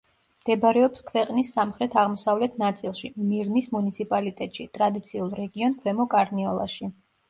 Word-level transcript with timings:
მდებარეობს 0.43 1.03
ქვეყნის 1.09 1.51
სამხრეთ-აღმოსავლეთ 1.57 2.57
ნაწილში, 2.65 3.13
მირნის 3.29 3.71
მუნიციპალიტეტში, 3.79 4.69
ტრადიციულ 4.81 5.35
რეგიონ 5.45 5.83
ქვემო 5.87 6.13
კარნიოლაში. 6.19 6.97